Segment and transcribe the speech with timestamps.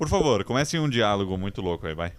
[0.00, 2.12] Por favor, comece um diálogo muito louco aí, vai.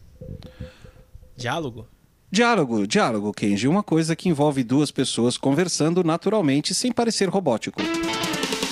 [1.36, 1.88] Diálogo?
[2.30, 3.68] Diálogo, diálogo, Kenji.
[3.68, 7.82] Uma coisa que envolve duas pessoas conversando naturalmente sem parecer robótico.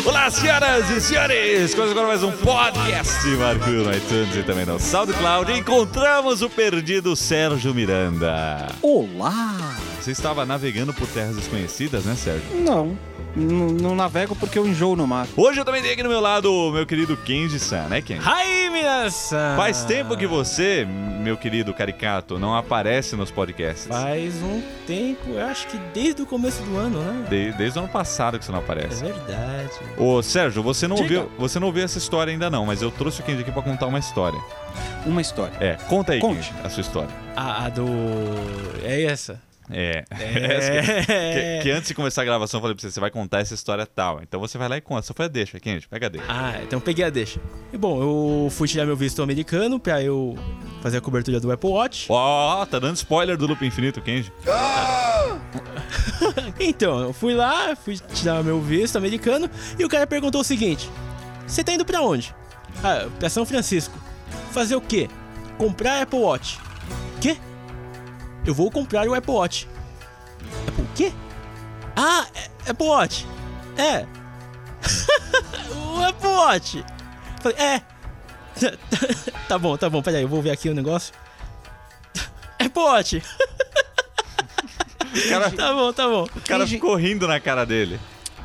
[0.06, 1.74] Olá, senhoras e senhores!
[1.74, 5.54] Começa agora mais um podcast Marco no iTunes e também no SoundCloud.
[5.54, 8.68] Encontramos o perdido Sérgio Miranda.
[8.80, 9.76] Olá!
[10.00, 12.48] Você estava navegando por terras desconhecidas, né, Sérgio?
[12.62, 12.96] Não,
[13.36, 15.28] não navego porque eu enjoo no mar.
[15.36, 18.22] Hoje eu também tenho aqui no meu lado o meu querido Kenji-san, né, Kenji?
[18.22, 19.56] Hi, minasan!
[19.58, 23.88] Faz tempo que você, meu querido caricato, não aparece nos podcasts.
[23.88, 27.26] Faz um tempo, eu acho que desde o começo do ano, né?
[27.30, 29.04] De- desde o ano passado que você não É aparece.
[29.04, 29.70] verdade.
[29.98, 31.22] Ô, Sérgio, você não, Diga.
[31.22, 33.62] ouviu, você não ouviu essa história ainda não, mas eu trouxe o Kenji aqui pra
[33.62, 34.40] contar uma história.
[35.06, 35.54] Uma história.
[35.60, 36.36] É, conta aí, Conte.
[36.50, 37.10] Kenji, a sua história.
[37.36, 37.86] A, a do.
[38.84, 39.40] É essa.
[39.70, 40.04] É.
[40.12, 41.58] É.
[41.60, 43.54] que, que antes de começar a gravação eu falei pra você, você vai contar essa
[43.54, 44.22] história tal.
[44.22, 45.04] Então você vai lá e conta.
[45.04, 46.28] Só foi a deixa, Kenji, pega a deixa.
[46.28, 47.40] Ah, então peguei a deixa.
[47.72, 50.38] E bom, eu fui tirar meu visto americano pra eu
[50.82, 52.08] fazer a cobertura do Apple Watch.
[52.10, 54.32] Ó, tá dando spoiler do Loop Infinito, Kenji.
[56.60, 60.90] Então, eu fui lá, fui tirar meu visto americano e o cara perguntou o seguinte:
[61.48, 62.36] Você tá indo pra onde?
[62.84, 63.98] Ah, pra São Francisco.
[64.52, 65.10] Fazer o quê?
[65.58, 66.60] Comprar Apple Watch.
[67.22, 67.38] Quê?
[68.50, 69.68] Eu vou comprar o Apple Watch.
[70.68, 71.14] Apple o quê?
[71.96, 73.28] Ah, é- Apple Watch.
[73.78, 74.08] É.
[75.72, 76.84] o Apple Watch.
[77.44, 77.82] Falei, é.
[79.48, 81.14] tá bom, tá bom, peraí, eu vou ver aqui o negócio.
[82.58, 83.22] Apple Watch.
[85.30, 86.24] Cara, Tá bom, tá bom.
[86.24, 88.00] o cara Kenji- ficou rindo na cara dele.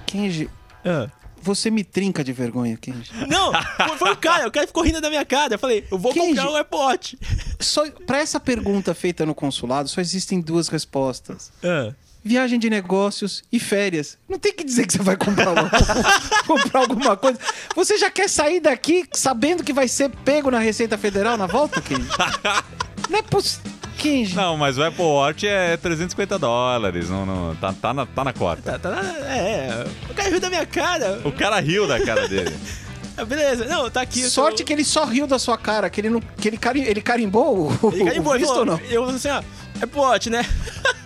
[0.05, 0.51] Kenji,
[0.85, 1.09] Ah.
[1.41, 3.11] você me trinca de vergonha, Kenji.
[3.27, 3.53] Não,
[3.89, 5.55] foi, foi o cara, o cara ficou rindo da minha cara.
[5.55, 6.29] Eu falei, eu vou Kenji.
[6.37, 7.19] comprar o Apple Watch.
[7.65, 11.51] Só, pra essa pergunta feita no consulado, só existem duas respostas.
[11.63, 11.93] Ah.
[12.27, 14.17] Viagem de negócios e férias.
[14.29, 15.71] Não tem que dizer que você vai comprar, uma-
[16.47, 17.39] comprar alguma coisa.
[17.77, 21.83] Você já quer sair daqui sabendo que vai ser pego na Receita Federal na volta,
[21.83, 22.09] Kenji?
[23.11, 23.71] Não é possível.
[23.99, 24.35] Kenji.
[24.35, 27.09] Não, mas o Apple Watch é 350 dólares.
[27.11, 28.63] Não, não, tá, tá, na, tá na cota.
[28.73, 29.39] Tá, tá, na- é,
[29.69, 31.21] é, o cara riu da minha cara.
[31.25, 32.55] O cara riu da cara dele.
[33.17, 34.21] Ah, Beleza, não, tá aqui.
[34.23, 36.83] Sorte tô- que ele só riu da sua cara, que ele, não, que ele, carim,
[36.83, 38.87] ele carimbou o, Ele carimbou, o ele visto falou, ou não?
[38.91, 39.43] Eu assim, ó,
[39.81, 40.45] Apple Watch, né?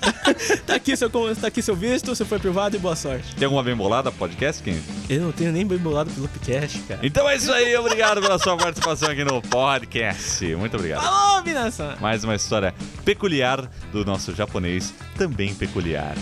[0.66, 3.34] tá, aqui seu, tá aqui seu visto, você foi privado e boa sorte.
[3.36, 4.82] Tem alguma bem bolada podcast, Kenji?
[5.08, 7.00] Eu não tenho nem bem bolado pelo Upcast, cara.
[7.02, 10.44] Então é isso aí, obrigado pela sua participação aqui no podcast.
[10.56, 11.02] Muito obrigado.
[11.02, 11.97] Falou, Minasan!
[12.00, 12.74] Mais uma história
[13.04, 16.14] peculiar do nosso japonês, também peculiar.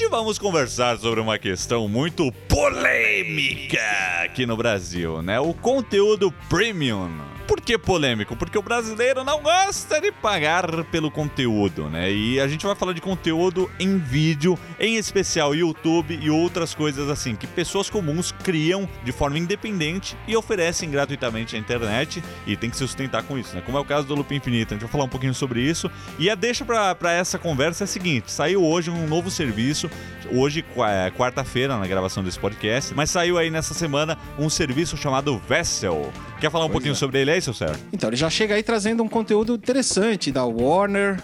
[0.00, 3.82] Hoje vamos conversar sobre uma questão muito polêmica
[4.24, 5.38] aqui no Brasil, né?
[5.38, 7.29] O conteúdo premium.
[7.50, 8.36] Por que polêmico?
[8.36, 12.08] Porque o brasileiro não gosta de pagar pelo conteúdo, né?
[12.08, 17.08] E a gente vai falar de conteúdo em vídeo, em especial YouTube e outras coisas
[17.08, 22.70] assim, que pessoas comuns criam de forma independente e oferecem gratuitamente à internet e tem
[22.70, 23.62] que se sustentar com isso, né?
[23.66, 24.72] Como é o caso do Loop Infinito.
[24.72, 25.90] A gente vai falar um pouquinho sobre isso.
[26.20, 29.90] E a deixa pra essa conversa é a seguinte: saiu hoje um novo serviço,
[30.32, 35.40] hoje, é, quarta-feira, na gravação desse podcast, mas saiu aí nessa semana um serviço chamado
[35.48, 36.12] Vessel.
[36.40, 36.96] Quer falar um Pois pouquinho é.
[36.96, 37.80] sobre ele aí, seu Sérgio?
[37.92, 41.22] Então, ele já chega aí trazendo um conteúdo interessante da Warner,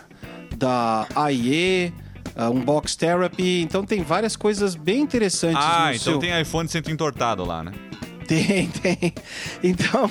[0.56, 1.93] da AIE,
[2.37, 3.62] uh, Unbox Therapy.
[3.62, 6.19] Então, tem várias coisas bem interessantes Ah, então seu...
[6.19, 7.73] tem iPhone sendo entortado lá, né?
[8.27, 9.15] Tem, tem.
[9.62, 10.11] Então,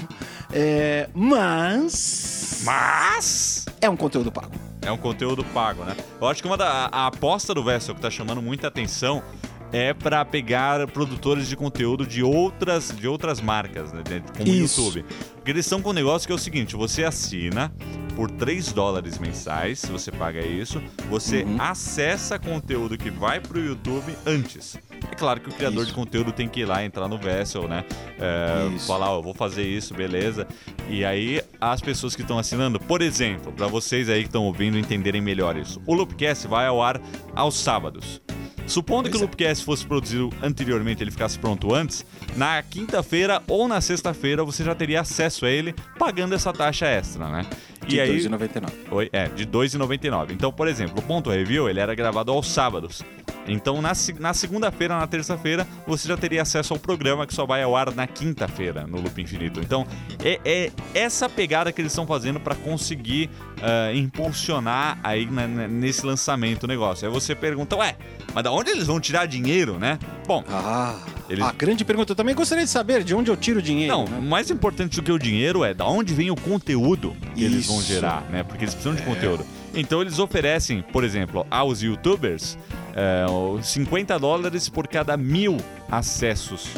[0.51, 1.09] é...
[1.13, 2.63] Mas...
[2.66, 4.64] Mas É um conteúdo pago.
[4.85, 5.96] É um conteúdo pago, né?
[6.22, 9.23] Eu acho que uma da a aposta do Vessel que tá chamando muita atenção
[9.72, 14.01] é pra pegar produtores de conteúdo de outras de outras marcas, né,
[14.38, 14.56] como o.
[14.79, 15.03] YouTube.
[15.35, 17.74] Porque eles estão com um negócio que é o seguinte, você assina
[18.16, 21.57] por 3 dólares mensais, se você paga isso, você Uhum.
[21.59, 24.78] acessa conteúdo que vai pro YouTube antes.
[25.11, 25.88] É claro que o criador Isso.
[25.88, 27.83] de conteúdo tem que ir lá, entrar no Vessel, né?
[28.19, 30.47] É, falar, ó, eu vou fazer isso, beleza.
[30.89, 34.77] E aí, as pessoas que estão assinando, por exemplo, para vocês aí que estão ouvindo
[34.77, 36.99] entenderem melhor isso, o Loopcast vai ao ar
[37.35, 38.21] aos sábados.
[38.67, 39.21] Supondo que o é.
[39.21, 42.03] Loopcast fosse produzido anteriormente, ele ficasse pronto antes,
[42.35, 47.30] na quinta-feira ou na sexta-feira você já teria acesso a ele pagando essa taxa extra,
[47.30, 47.45] né?
[47.88, 48.71] De e aí, 2,99.
[48.91, 50.31] Oi, é, de R$ 2,99.
[50.31, 53.03] Então, por exemplo, o Ponto Review, ele era gravado aos sábados.
[53.47, 57.62] Então, na, na segunda-feira, na terça-feira, você já teria acesso ao programa que só vai
[57.63, 59.59] ao ar na quinta-feira, no Loop Infinito.
[59.59, 59.86] Então,
[60.24, 63.30] é, é essa pegada que eles estão fazendo para conseguir
[63.62, 67.07] ah, impulsionar aí na- nesse lançamento o negócio.
[67.07, 67.95] Aí você pergunta, ué,
[68.33, 70.00] mas da onde eles vão tirar dinheiro, né?
[70.27, 70.97] Bom, Ah,
[71.30, 72.12] Eles- a grande pergunta.
[72.12, 73.94] Eu também gostaria de saber de onde eu tiro o dinheiro.
[73.95, 74.19] Não, né?
[74.19, 77.77] mais importante do que o dinheiro é da onde vem o conteúdo que eles vão
[77.80, 77.88] Isso.
[77.88, 78.44] gerar, né?
[78.44, 79.45] Porque eles precisam de conteúdo.
[79.75, 82.57] Então eles oferecem, por exemplo, aos youtubers
[82.95, 85.57] é, o 50 dólares por cada mil
[85.92, 86.69] acessos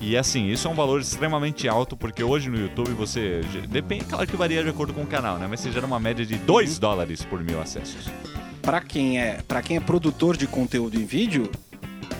[0.00, 3.42] E assim, isso é um valor extremamente alto, porque hoje no YouTube você.
[3.68, 5.46] Depende, claro que varia de acordo com o canal, né?
[5.48, 8.08] Mas você gera uma média de 2 dólares por mil acessos.
[8.62, 11.50] Pra quem é, para quem é produtor de conteúdo em vídeo,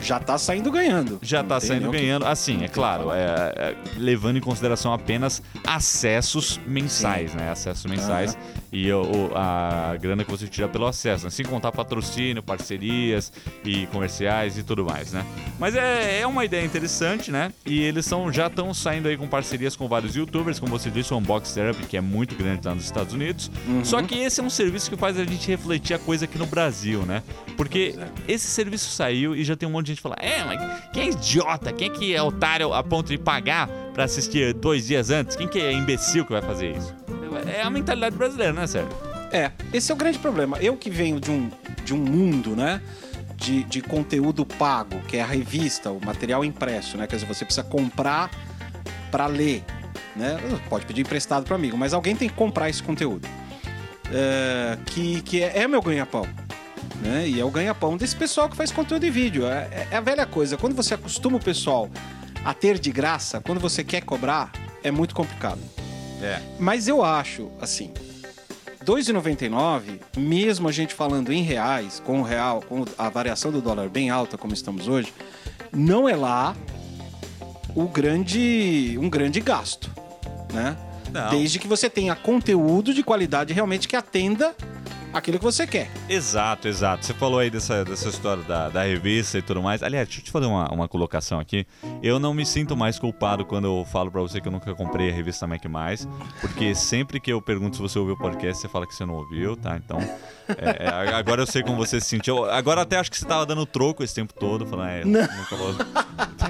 [0.02, 1.18] já tá saindo ganhando.
[1.22, 2.26] Já Não tá saindo nem o que- ganhando.
[2.26, 3.16] Assim, é claro, é,
[3.56, 7.50] é, levando em consideração apenas acessos mensais, né?
[7.50, 8.36] Acessos mensais
[8.72, 11.30] e o, o- a grana que você tira pelo acesso, né?
[11.30, 13.32] Sem contar patrocínio, parcerias
[13.64, 15.24] e comerciais e tudo mais, né?
[15.58, 17.52] Mas é, é uma ideia interessante, né?
[17.66, 21.12] E eles são, já estão saindo aí com parcerias com vários youtubers, como você disse,
[21.12, 23.50] o Unbox Therapy, que é muito grande lá nos Estados Unidos.
[23.66, 23.84] Uhum.
[23.84, 26.46] Só que esse é um serviço que faz a gente refletir a coisa aqui no
[26.46, 27.22] Brasil, né?
[27.56, 27.94] Porque
[28.28, 31.10] esse serviço saiu e já tem um monte de gente falando: é, mas quem é
[31.10, 31.72] idiota?
[31.72, 35.36] Quem é que é otário a ponto de pagar pra assistir dois dias antes?
[35.36, 36.94] Quem que é imbecil que vai fazer isso?
[37.46, 38.90] É a mentalidade brasileira, né, Sérgio?
[39.32, 40.58] É, esse é o grande problema.
[40.58, 41.50] Eu que venho de um,
[41.84, 42.80] de um mundo, né?
[43.36, 47.06] De, de conteúdo pago, que é a revista, o material impresso, né?
[47.06, 48.30] Quer dizer, você precisa comprar
[49.10, 49.64] para ler,
[50.14, 50.38] né?
[50.68, 53.26] Pode pedir emprestado para amigo, mas alguém tem que comprar esse conteúdo.
[54.12, 56.26] É, que que é, é meu ganha-pão.
[57.00, 57.28] Né?
[57.28, 59.46] E é o ganha-pão desse pessoal que faz conteúdo em vídeo.
[59.46, 60.56] É, é a velha coisa.
[60.56, 61.88] Quando você acostuma o pessoal
[62.44, 64.52] a ter de graça, quando você quer cobrar,
[64.82, 65.60] é muito complicado.
[66.22, 66.40] É.
[66.58, 67.92] Mas eu acho, assim,
[68.80, 73.60] R$ 2,99, mesmo a gente falando em reais, com o real, com a variação do
[73.60, 75.12] dólar bem alta como estamos hoje,
[75.72, 76.54] não é lá
[77.74, 79.90] o grande, um grande gasto,
[80.52, 80.76] né?
[81.12, 81.30] Não.
[81.30, 84.54] Desde que você tenha conteúdo de qualidade realmente que atenda
[85.12, 85.90] aquilo que você quer.
[86.08, 87.04] Exato, exato.
[87.04, 89.82] Você falou aí dessa, dessa história da, da revista e tudo mais.
[89.82, 91.66] Aliás, deixa eu te fazer uma, uma colocação aqui.
[92.02, 95.10] Eu não me sinto mais culpado quando eu falo pra você que eu nunca comprei
[95.10, 96.08] a revista Mac Mais,
[96.40, 99.14] porque sempre que eu pergunto se você ouviu o podcast, você fala que você não
[99.14, 99.76] ouviu, tá?
[99.76, 99.98] Então,
[100.48, 102.44] é, é, agora eu sei como você se sentiu.
[102.50, 105.74] Agora até acho que você tava dando troco esse tempo todo, falando, é, nunca vou.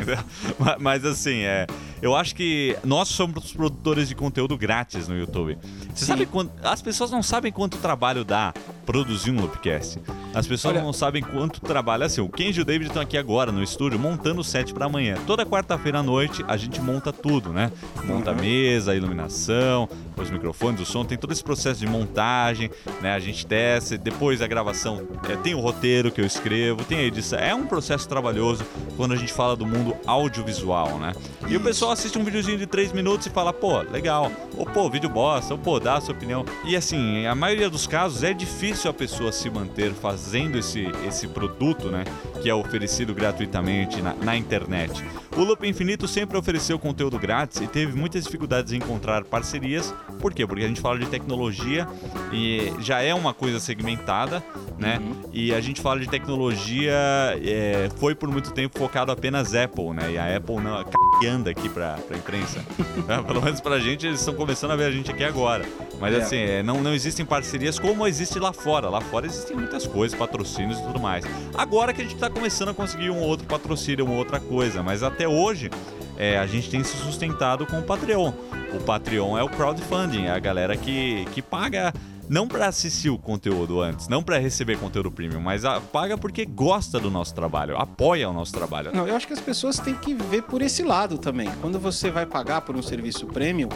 [0.58, 1.66] Mas, mas, assim, é,
[2.02, 5.58] eu acho que nós somos produtores de conteúdo grátis no YouTube.
[5.94, 6.06] Você Sim.
[6.06, 6.52] sabe quanto.
[6.66, 8.52] As pessoas não sabem quanto trabalho dá
[8.84, 10.00] produzir um Loopcast.
[10.32, 12.04] As pessoas Olha- não sabem quanto trabalho.
[12.04, 14.86] Assim, o Kenji e o David estão aqui agora no estúdio montando o set para
[14.86, 15.16] amanhã.
[15.26, 17.72] Toda quarta-feira à noite a gente monta tudo, né?
[18.04, 22.70] Monta a mesa, a iluminação, os microfones, o som, tem todo esse processo de montagem,
[23.00, 23.12] né?
[23.12, 27.02] A gente testa, depois a gravação, é, tem o roteiro que eu escrevo, tem a
[27.02, 27.38] edição.
[27.38, 28.64] É um processo trabalhoso
[28.96, 31.12] quando a gente fala do mundo audiovisual, né?
[31.48, 34.30] E o pessoal assiste um videozinho de 3 minutos e fala, pô, legal.
[34.56, 36.44] Ou pô, vídeo bosta, ou pô, dá a sua opinião.
[36.64, 40.19] E assim, a maioria dos casos é difícil a pessoa se manter fazendo
[40.58, 42.04] esse, esse produto, né?
[42.42, 45.04] Que é oferecido gratuitamente na, na internet.
[45.36, 49.94] O Loop Infinito sempre ofereceu conteúdo grátis e teve muitas dificuldades em encontrar parcerias.
[50.20, 50.46] Por quê?
[50.46, 51.86] Porque a gente fala de tecnologia
[52.32, 54.42] e já é uma coisa segmentada,
[54.78, 55.00] né?
[55.32, 56.94] E a gente fala de tecnologia,
[57.42, 60.12] é, foi por muito tempo focado apenas Apple, né?
[60.12, 60.84] E a Apple não
[61.28, 62.60] anda aqui pra, pra imprensa.
[63.26, 65.64] Pelo menos pra gente, eles estão começando a ver a gente aqui agora.
[66.00, 66.18] Mas É.
[66.18, 68.88] assim, é, não, não existem parcerias como existe lá fora.
[68.88, 71.24] Lá fora existem muitas coisas, patrocínios e tudo mais.
[71.54, 74.82] Agora que a gente tá começando a conseguir um outro patrocínio, uma outra coisa.
[74.82, 75.70] Mas até hoje,
[76.16, 78.32] é, a gente tem se sustentado com o Patreon.
[78.72, 81.92] O Patreon é o crowdfunding, é a galera que, que paga
[82.28, 86.44] não para assistir o conteúdo antes, não para receber conteúdo premium, mas a- paga porque
[86.46, 88.92] gosta do nosso trabalho, apoia o nosso trabalho.
[88.94, 91.50] Não, eu acho que as pessoas têm que ver por esse lado também.
[91.60, 93.68] Quando você vai pagar por um serviço premium,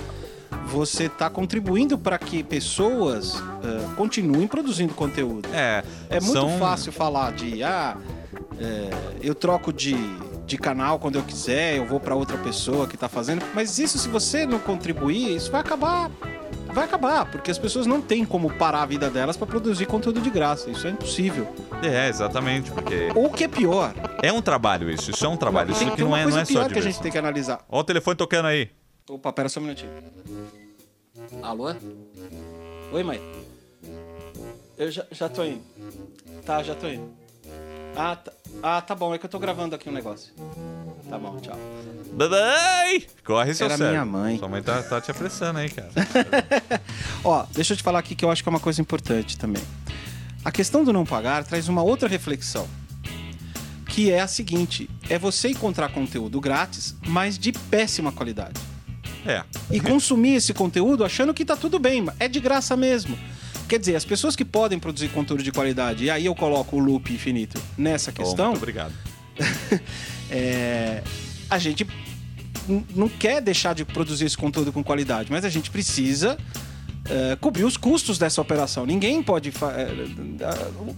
[0.67, 5.49] você está contribuindo para que pessoas ah, continuem produzindo conteúdo.
[5.53, 7.97] É, É muito são- fácil falar de, ah,
[8.59, 8.91] é,
[9.23, 9.95] eu troco de,
[10.47, 13.45] de canal quando eu quiser, eu vou para outra pessoa que está fazendo.
[13.55, 16.11] Mas isso, se você não contribuir, isso vai acabar.
[16.73, 20.21] Vai acabar, porque as pessoas não têm como parar a vida delas para produzir conteúdo
[20.21, 20.69] de graça.
[20.71, 21.47] Isso é impossível.
[21.81, 25.37] É, exatamente, porque Ou o que é pior, é um trabalho isso, isso é um
[25.37, 26.91] trabalho, isso tem, aqui tem não é, não é só pior que a diversão.
[26.93, 27.61] gente tem que analisar.
[27.69, 28.71] Ó o telefone tocando aí.
[29.09, 29.91] Opa, pera só um minutinho.
[31.43, 31.75] Alô?
[32.93, 33.21] Oi, mãe.
[34.79, 35.63] Eu já, já tô indo.
[36.45, 37.13] Tá, já tô indo.
[37.95, 38.33] Ah, tá,
[38.63, 40.33] ah, tá bom, é que eu tô gravando aqui um negócio.
[41.09, 41.57] Tá bom, tchau.
[42.15, 43.07] Bye!
[43.25, 43.91] Corre, seu Era cérebro.
[43.93, 44.39] minha mãe.
[44.39, 45.91] Sua mãe tá, tá te apressando aí, cara.
[47.23, 49.63] Ó, deixa eu te falar aqui que eu acho que é uma coisa importante também.
[50.45, 52.67] A questão do não pagar traz uma outra reflexão.
[53.89, 58.61] Que é a seguinte: é você encontrar conteúdo grátis, mas de péssima qualidade.
[59.27, 59.43] É.
[59.71, 63.19] e consumir esse conteúdo achando que tá tudo bem, é de graça mesmo.
[63.69, 66.79] Quer dizer, as pessoas que podem produzir conteúdo de qualidade, e aí eu coloco o
[66.79, 68.93] loop infinito nessa questão, muito obrigado.
[70.31, 71.03] é,
[71.49, 71.87] a gente
[72.95, 76.37] não quer deixar de produzir esse conteúdo com qualidade, mas a gente precisa
[77.09, 78.87] é, cobrir os custos dessa operação.
[78.87, 79.51] Ninguém pode.
[79.51, 79.89] é,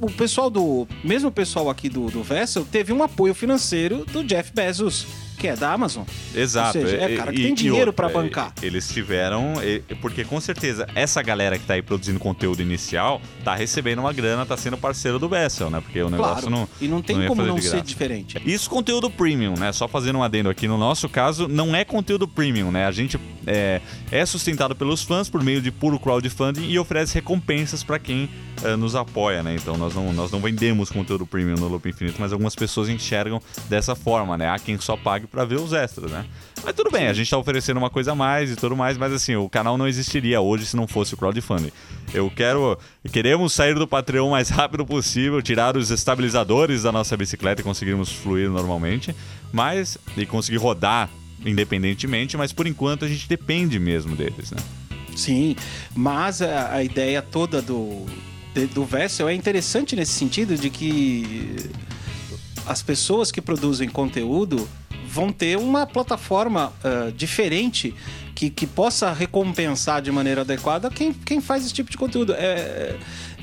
[0.00, 0.86] o pessoal do.
[1.02, 5.06] Mesmo o pessoal aqui do, do Vessel teve um apoio financeiro do Jeff Bezos.
[5.46, 5.56] Que é?
[5.56, 6.04] Da Amazon?
[6.34, 6.78] Exato.
[6.78, 8.52] Ou seja, é cara que e- tem dinheiro pra bancar.
[8.60, 9.54] Eles tiveram.
[10.00, 14.44] Porque com certeza essa galera que tá aí produzindo conteúdo inicial tá recebendo uma grana,
[14.44, 15.80] tá sendo parceiro do Vessel, né?
[15.80, 16.50] Porque o negócio Claro.
[16.50, 16.68] não.
[16.80, 18.40] e não tem ia como não ser diferente.
[18.44, 19.72] Isso conteúdo premium, né?
[19.72, 22.86] Só fazendo um adendo aqui no nosso caso, não é conteúdo premium, né?
[22.86, 27.84] A gente é, é sustentado pelos fãs por meio de puro crowdfunding e oferece recompensas
[27.84, 28.28] para quem
[28.64, 29.54] eh, nos apoia, né?
[29.54, 33.40] Então nós não, nós não vendemos conteúdo premium no Loop Infinito, mas algumas pessoas enxergam
[33.68, 34.48] dessa forma, né?
[34.50, 36.24] Há quem só pague para ver os extras, né?
[36.64, 39.12] Mas tudo bem, a gente tá oferecendo uma coisa a mais e tudo mais, mas
[39.12, 41.70] assim, o canal não existiria hoje se não fosse o crowdfunding.
[42.14, 42.78] Eu quero.
[43.12, 47.64] Queremos sair do Patreon o mais rápido possível, tirar os estabilizadores da nossa bicicleta e
[47.64, 49.14] conseguirmos fluir normalmente,
[49.52, 49.98] mas.
[50.16, 51.10] e conseguir rodar
[51.44, 54.58] independentemente, mas por enquanto a gente depende mesmo deles, né?
[55.14, 55.54] Sim,
[55.94, 58.06] mas a, a ideia toda do,
[58.54, 61.56] de- do Vessel é interessante nesse sentido de que
[62.66, 64.66] as pessoas que produzem conteúdo
[65.16, 67.94] vão ter uma plataforma ah, diferente
[68.34, 72.34] que, que possa recompensar de maneira adequada quem, quem faz esse tipo de conteúdo.
[72.34, 72.94] É,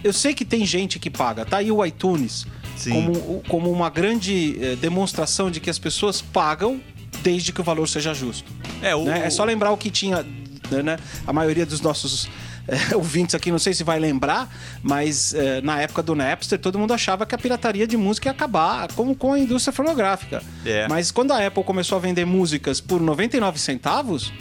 [0.04, 2.46] eu sei que tem gente que paga, tá aí o iTunes
[2.78, 2.92] Sim.
[2.92, 6.80] como, como uma grande eh, demonstração de que as pessoas pagam
[7.24, 8.52] desde que o valor seja justo.
[8.82, 9.26] É, o, Né?
[9.26, 10.24] É só lembrar o que tinha,
[10.70, 10.98] né?
[11.26, 12.30] A maioria dos nossos
[12.68, 14.50] eh, ouvintes aqui, não sei se vai lembrar,
[14.82, 18.32] mas eh, na época do Napster, todo mundo achava que a pirataria de música ia
[18.32, 20.42] acabar, como com a indústria fonográfica.
[20.66, 20.88] É.
[20.88, 24.32] Mas quando a Apple começou a vender músicas por 99 centavos,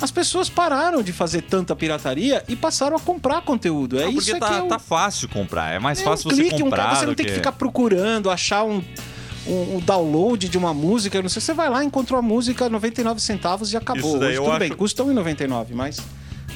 [0.00, 3.98] as pessoas pararam de fazer tanta pirataria e passaram a comprar conteúdo.
[4.00, 4.66] É Não, isso porque é tá, que é o...
[4.68, 7.14] tá fácil comprar, é mais É fácil um você clique, um comprar cara, você não
[7.14, 8.82] tem que ficar procurando, achar um,
[9.46, 12.68] um, um download de uma música, eu não sei, você vai lá, encontrou a música
[12.68, 14.16] 99 centavos e acabou.
[14.16, 16.00] Isso Hoje, eu tudo acho- bem, custa 1,99, mas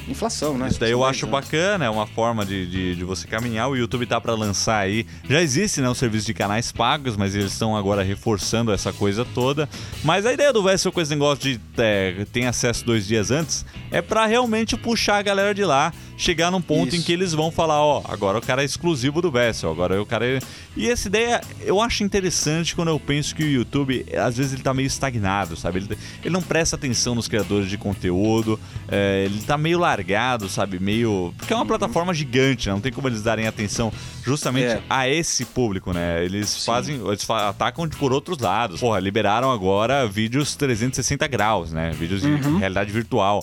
[0.09, 0.69] inflação, né?
[0.69, 3.69] Isso daí eu acho bacana, é uma forma de, de, de você caminhar.
[3.69, 5.07] O YouTube tá para lançar aí.
[5.29, 9.25] Já existe né, o serviço de canais pagos, mas eles estão agora reforçando essa coisa
[9.25, 9.69] toda.
[10.05, 13.65] Mas a ideia do Vessel com esse negócio de é, tem acesso dois dias antes
[13.91, 16.97] é para realmente puxar a galera de lá, chegar num ponto Isso.
[16.97, 20.07] em que eles vão falar: ó, agora o cara é exclusivo do Vessel, agora o
[20.07, 20.39] cara é.
[20.77, 24.63] E essa ideia eu acho interessante quando eu penso que o YouTube, às vezes, ele
[24.63, 25.79] tá meio estagnado, sabe?
[25.79, 30.79] Ele, ele não presta atenção nos criadores de conteúdo, é, ele tá meio largado, sabe?
[30.79, 31.33] Meio.
[31.37, 32.75] Porque é uma plataforma gigante, né?
[32.75, 33.93] Não tem como eles darem atenção
[34.25, 34.83] justamente É.
[34.89, 36.25] a esse público, né?
[36.25, 37.01] Eles fazem.
[37.07, 38.81] Eles atacam por outros lados.
[38.81, 41.91] Porra, liberaram agora vídeos 360 graus, né?
[41.91, 43.43] Vídeos de realidade virtual.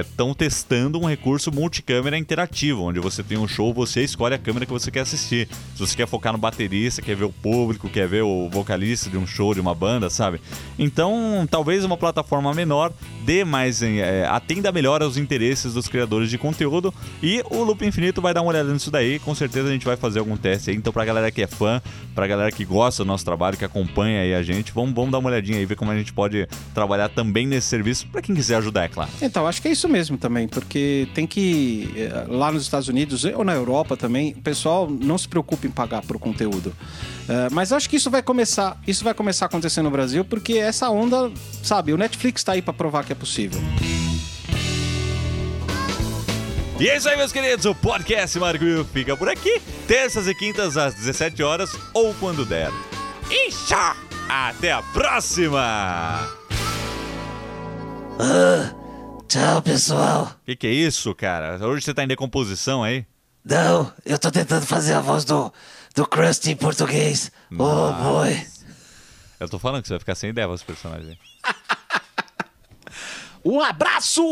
[0.00, 4.64] Estão testando um recurso multicâmera interativo, onde você tem um show, você escolhe a câmera
[4.66, 5.48] que você quer assistir.
[5.74, 9.16] Se você quer focar no baterista, quer ver o público, quer ver o vocalista de
[9.16, 10.40] um show, de uma banda, sabe?
[10.78, 12.92] Então, talvez uma plataforma menor
[13.24, 16.94] dê mais, é, atenda melhor aos interesses dos criadores de conteúdo.
[17.22, 19.18] E o Loop Infinito vai dar uma olhada nisso daí.
[19.18, 20.76] Com certeza a gente vai fazer algum teste aí.
[20.76, 21.82] Então, pra galera que é fã,
[22.14, 25.18] pra galera que gosta do nosso trabalho, que acompanha aí a gente, vamos, vamos dar
[25.18, 28.56] uma olhadinha aí, ver como a gente pode trabalhar também nesse serviço, pra quem quiser
[28.56, 29.10] ajudar, é claro.
[29.22, 31.92] Então, acho que é isso mesmo também, porque tem que.
[31.96, 35.70] eh, Lá nos Estados Unidos ou na Europa também, o pessoal não se preocupa em
[35.70, 36.72] pagar por conteúdo.
[37.28, 38.80] Eh, mas acho que isso vai começar.
[38.86, 41.30] Isso vai começar a acontecer no Brasil, porque essa onda,
[41.62, 43.60] sabe, o Netflix tá aí pra provar que é possível.
[46.78, 47.64] E é isso aí, meus queridos.
[47.64, 49.60] O podcast Marco Will fica por aqui.
[49.88, 52.70] Terças e quintas às 17 horas ou quando der.
[53.30, 53.96] Ixá!
[54.28, 56.45] Até a próxima!
[59.28, 60.30] Tchau, pessoal.
[60.44, 61.58] Que que é isso, cara?
[61.66, 63.04] Hoje você tá em decomposição aí?
[63.44, 65.52] Não, eu tô tentando fazer a voz do,
[65.94, 67.30] do Krusty em português.
[67.52, 68.46] Oh, boy.
[69.38, 71.18] Eu tô falando que você vai ficar sem ideia esse personagem.
[73.44, 74.24] Um abraço!